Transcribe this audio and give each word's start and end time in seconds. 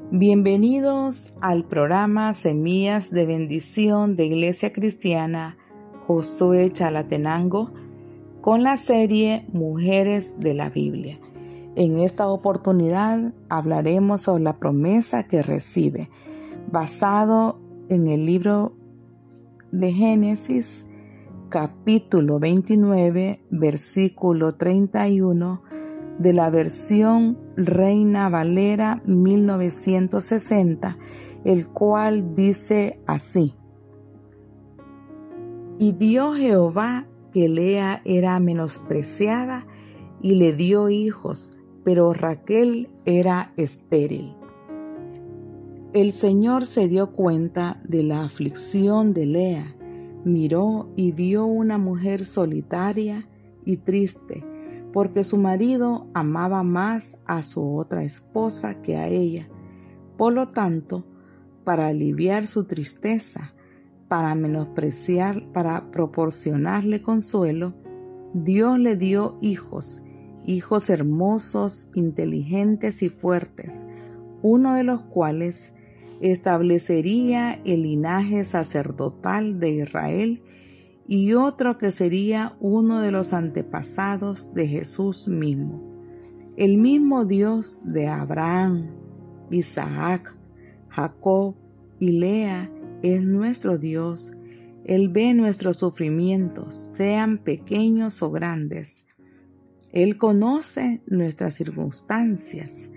Bienvenidos 0.00 1.34
al 1.42 1.64
programa 1.64 2.32
Semillas 2.32 3.10
de 3.10 3.26
Bendición 3.26 4.16
de 4.16 4.24
Iglesia 4.24 4.72
Cristiana 4.72 5.58
Josué 6.06 6.70
Chalatenango 6.72 7.74
con 8.40 8.62
la 8.62 8.78
serie 8.78 9.44
Mujeres 9.52 10.40
de 10.40 10.54
la 10.54 10.70
Biblia. 10.70 11.20
En 11.76 11.98
esta 11.98 12.26
oportunidad 12.28 13.34
hablaremos 13.50 14.22
sobre 14.22 14.44
la 14.44 14.58
promesa 14.58 15.28
que 15.28 15.42
recibe, 15.42 16.08
basado 16.72 17.60
en 17.90 18.08
el 18.08 18.24
libro 18.24 18.72
de 19.72 19.92
Génesis, 19.92 20.86
capítulo 21.50 22.38
29, 22.38 23.42
versículo 23.50 24.54
31 24.54 25.62
de 26.18 26.32
la 26.32 26.50
versión 26.50 27.38
Reina 27.56 28.28
Valera 28.28 29.02
1960, 29.06 30.98
el 31.44 31.68
cual 31.68 32.34
dice 32.34 33.00
así. 33.06 33.54
Y 35.78 35.92
dio 35.92 36.34
Jehová 36.34 37.06
que 37.32 37.48
Lea 37.48 38.02
era 38.04 38.40
menospreciada 38.40 39.66
y 40.20 40.34
le 40.34 40.52
dio 40.52 40.88
hijos, 40.88 41.56
pero 41.84 42.12
Raquel 42.12 42.90
era 43.04 43.52
estéril. 43.56 44.34
El 45.92 46.12
Señor 46.12 46.66
se 46.66 46.88
dio 46.88 47.12
cuenta 47.12 47.80
de 47.88 48.02
la 48.02 48.24
aflicción 48.24 49.14
de 49.14 49.26
Lea, 49.26 49.76
miró 50.24 50.88
y 50.96 51.12
vio 51.12 51.46
una 51.46 51.78
mujer 51.78 52.24
solitaria 52.24 53.28
y 53.64 53.78
triste, 53.78 54.44
porque 54.92 55.24
su 55.24 55.38
marido 55.38 56.08
amaba 56.14 56.62
más 56.62 57.18
a 57.26 57.42
su 57.42 57.76
otra 57.76 58.04
esposa 58.04 58.82
que 58.82 58.96
a 58.96 59.08
ella. 59.08 59.48
Por 60.16 60.32
lo 60.32 60.48
tanto, 60.48 61.06
para 61.64 61.88
aliviar 61.88 62.46
su 62.46 62.64
tristeza, 62.64 63.52
para 64.08 64.34
menospreciar, 64.34 65.52
para 65.52 65.90
proporcionarle 65.90 67.02
consuelo, 67.02 67.74
Dios 68.32 68.78
le 68.78 68.96
dio 68.96 69.38
hijos, 69.40 70.02
hijos 70.46 70.90
hermosos, 70.90 71.90
inteligentes 71.94 73.02
y 73.02 73.10
fuertes, 73.10 73.84
uno 74.42 74.74
de 74.74 74.82
los 74.82 75.02
cuales 75.02 75.72
establecería 76.20 77.60
el 77.64 77.82
linaje 77.82 78.44
sacerdotal 78.44 79.60
de 79.60 79.70
Israel 79.70 80.42
y 81.08 81.32
otro 81.32 81.78
que 81.78 81.90
sería 81.90 82.54
uno 82.60 83.00
de 83.00 83.10
los 83.10 83.32
antepasados 83.32 84.52
de 84.52 84.68
Jesús 84.68 85.26
mismo. 85.26 85.82
El 86.58 86.76
mismo 86.76 87.24
Dios 87.24 87.80
de 87.82 88.08
Abraham, 88.08 88.90
Isaac, 89.50 90.36
Jacob 90.90 91.54
y 91.98 92.12
Lea 92.12 92.70
es 93.02 93.22
nuestro 93.22 93.78
Dios. 93.78 94.32
Él 94.84 95.08
ve 95.08 95.32
nuestros 95.32 95.78
sufrimientos, 95.78 96.74
sean 96.74 97.38
pequeños 97.38 98.22
o 98.22 98.30
grandes. 98.30 99.06
Él 99.92 100.18
conoce 100.18 101.00
nuestras 101.06 101.54
circunstancias, 101.54 102.90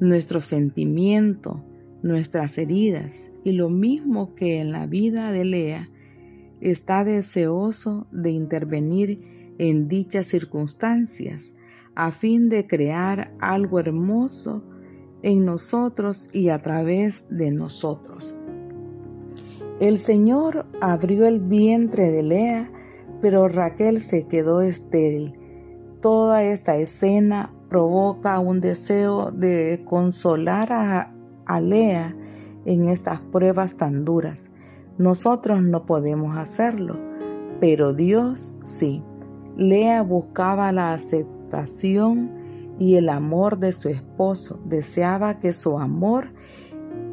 nuestro 0.00 0.42
sentimiento, 0.42 1.64
nuestras 2.02 2.58
heridas 2.58 3.30
y 3.42 3.52
lo 3.52 3.70
mismo 3.70 4.34
que 4.34 4.60
en 4.60 4.70
la 4.70 4.86
vida 4.86 5.32
de 5.32 5.44
Lea, 5.46 5.88
está 6.64 7.04
deseoso 7.04 8.06
de 8.10 8.30
intervenir 8.30 9.54
en 9.58 9.86
dichas 9.86 10.26
circunstancias 10.26 11.54
a 11.94 12.10
fin 12.10 12.48
de 12.48 12.66
crear 12.66 13.34
algo 13.38 13.78
hermoso 13.78 14.64
en 15.22 15.44
nosotros 15.44 16.28
y 16.32 16.48
a 16.48 16.58
través 16.58 17.28
de 17.28 17.50
nosotros. 17.52 18.40
El 19.80 19.98
Señor 19.98 20.66
abrió 20.80 21.26
el 21.26 21.40
vientre 21.40 22.10
de 22.10 22.22
Lea, 22.22 22.72
pero 23.20 23.48
Raquel 23.48 24.00
se 24.00 24.26
quedó 24.26 24.60
estéril. 24.60 25.34
Toda 26.00 26.42
esta 26.42 26.76
escena 26.76 27.54
provoca 27.68 28.38
un 28.38 28.60
deseo 28.60 29.30
de 29.30 29.82
consolar 29.84 30.72
a, 30.72 31.14
a 31.46 31.60
Lea 31.60 32.16
en 32.64 32.88
estas 32.88 33.20
pruebas 33.20 33.76
tan 33.76 34.04
duras. 34.04 34.50
Nosotros 34.98 35.62
no 35.62 35.86
podemos 35.86 36.36
hacerlo, 36.36 36.98
pero 37.60 37.92
Dios 37.92 38.56
sí. 38.62 39.02
Lea 39.56 40.02
buscaba 40.02 40.70
la 40.72 40.92
aceptación 40.92 42.30
y 42.78 42.96
el 42.96 43.08
amor 43.08 43.58
de 43.58 43.72
su 43.72 43.88
esposo. 43.88 44.60
Deseaba 44.66 45.40
que 45.40 45.52
su 45.52 45.78
amor 45.78 46.32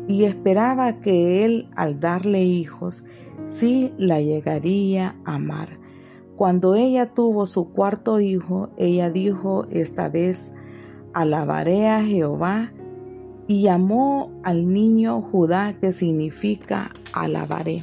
y 0.08 0.26
esperaba 0.26 1.02
que 1.02 1.46
él, 1.46 1.70
al 1.76 2.00
darle 2.00 2.44
hijos, 2.44 3.06
sí 3.46 3.94
la 3.98 4.22
llegaría 4.22 5.16
a 5.26 5.36
amar. 5.36 5.80
Cuando 6.36 6.76
ella 6.76 7.14
tuvo 7.14 7.46
su 7.46 7.72
cuarto 7.72 8.20
hijo, 8.20 8.70
ella 8.78 9.10
dijo 9.12 9.66
esta 9.70 10.10
vez, 10.10 10.54
alabaré 11.14 11.88
a 11.88 12.04
Jehová 12.04 12.72
y 13.52 13.64
llamó 13.64 14.32
al 14.44 14.72
niño 14.72 15.22
Judá 15.22 15.76
que 15.78 15.92
significa 15.92 16.90
alabaré. 17.12 17.82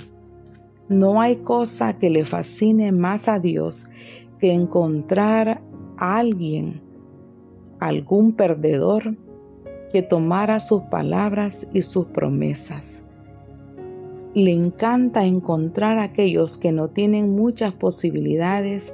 No 0.88 1.20
hay 1.20 1.36
cosa 1.36 1.98
que 1.98 2.08
le 2.08 2.24
fascine 2.24 2.90
más 2.90 3.28
a 3.28 3.38
Dios 3.38 3.84
que 4.38 4.54
encontrar 4.54 5.60
a 5.98 6.16
alguien, 6.16 6.80
algún 7.80 8.32
perdedor, 8.32 9.18
que 9.92 10.00
tomara 10.00 10.58
sus 10.60 10.84
palabras 10.84 11.68
y 11.74 11.82
sus 11.82 12.06
promesas. 12.06 13.02
Le 14.32 14.54
encanta 14.54 15.26
encontrar 15.26 15.98
a 15.98 16.04
aquellos 16.04 16.56
que 16.56 16.72
no 16.72 16.88
tienen 16.88 17.36
muchas 17.36 17.72
posibilidades 17.72 18.90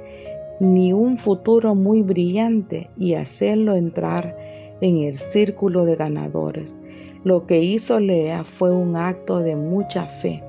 ni 0.59 0.91
un 0.91 1.17
futuro 1.17 1.73
muy 1.73 2.01
brillante 2.01 2.89
y 2.97 3.13
hacerlo 3.13 3.75
entrar 3.75 4.35
en 4.37 4.64
el 4.81 5.17
círculo 5.17 5.85
de 5.85 5.95
ganadores. 5.95 6.75
Lo 7.23 7.47
que 7.47 7.61
hizo 7.61 7.99
Lea 7.99 8.43
fue 8.43 8.71
un 8.71 8.95
acto 8.95 9.39
de 9.39 9.55
mucha 9.55 10.05
fe. 10.05 10.43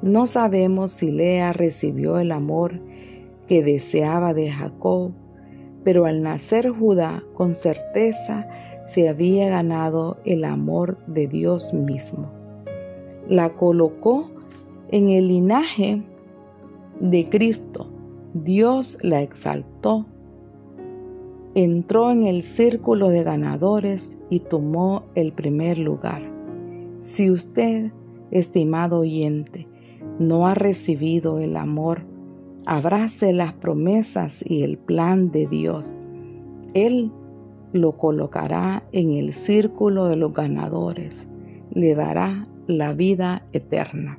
No 0.00 0.26
sabemos 0.26 0.92
si 0.92 1.10
Lea 1.10 1.52
recibió 1.52 2.18
el 2.18 2.32
amor 2.32 2.80
que 3.48 3.62
deseaba 3.62 4.34
de 4.34 4.50
Jacob, 4.50 5.12
pero 5.84 6.06
al 6.06 6.22
nacer 6.22 6.70
Judá 6.70 7.22
con 7.34 7.54
certeza 7.54 8.48
se 8.88 9.08
había 9.08 9.48
ganado 9.48 10.18
el 10.24 10.44
amor 10.44 10.98
de 11.06 11.26
Dios 11.28 11.72
mismo. 11.74 12.30
La 13.28 13.50
colocó 13.50 14.30
en 14.90 15.08
el 15.08 15.28
linaje 15.28 16.02
de 17.00 17.28
Cristo. 17.28 17.88
Dios 18.34 18.98
la 19.02 19.22
exaltó 19.22 20.06
entró 21.54 22.10
en 22.10 22.24
el 22.24 22.42
círculo 22.42 23.08
de 23.08 23.22
ganadores 23.22 24.18
y 24.30 24.40
tomó 24.40 25.04
el 25.14 25.32
primer 25.32 25.78
lugar. 25.78 26.22
Si 26.98 27.30
usted, 27.30 27.92
estimado 28.30 29.00
oyente, 29.00 29.68
no 30.18 30.46
ha 30.46 30.54
recibido 30.54 31.38
el 31.40 31.56
amor, 31.56 32.06
abrace 32.64 33.32
las 33.32 33.52
promesas 33.52 34.42
y 34.44 34.62
el 34.62 34.78
plan 34.78 35.30
de 35.30 35.46
Dios. 35.46 35.98
Él 36.74 37.12
lo 37.72 37.92
colocará 37.92 38.84
en 38.92 39.12
el 39.12 39.34
círculo 39.34 40.06
de 40.06 40.16
los 40.16 40.32
ganadores, 40.32 41.26
le 41.70 41.94
dará 41.94 42.46
la 42.66 42.92
vida 42.94 43.46
eterna. 43.52 44.18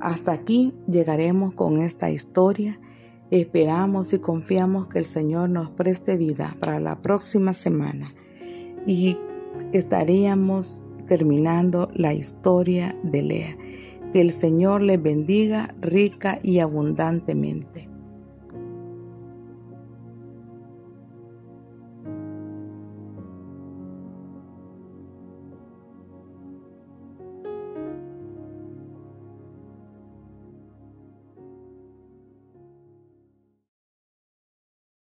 Hasta 0.00 0.32
aquí 0.32 0.72
llegaremos 0.86 1.54
con 1.54 1.80
esta 1.80 2.10
historia 2.10 2.78
Esperamos 3.30 4.12
y 4.14 4.20
confiamos 4.20 4.88
que 4.88 4.98
el 4.98 5.04
Señor 5.04 5.50
nos 5.50 5.68
preste 5.70 6.16
vida 6.16 6.56
para 6.60 6.80
la 6.80 7.02
próxima 7.02 7.52
semana 7.52 8.14
y 8.86 9.18
estaríamos 9.72 10.80
terminando 11.06 11.90
la 11.94 12.14
historia 12.14 12.96
de 13.02 13.22
Lea. 13.22 13.56
Que 14.12 14.22
el 14.22 14.32
Señor 14.32 14.80
le 14.80 14.96
bendiga 14.96 15.74
rica 15.82 16.38
y 16.42 16.60
abundantemente. 16.60 17.87